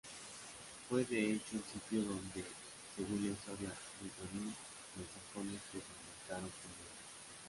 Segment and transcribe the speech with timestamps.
[0.89, 2.43] Fue de hecho el sitio donde,
[2.97, 4.51] según la Historia Brittonum,
[4.97, 6.89] los sajones desembarcaron primero.